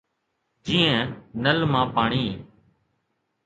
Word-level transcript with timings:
جيئن 0.65 0.99
نل 1.43 1.59
مان 1.71 1.85
پاڻي 1.95 2.25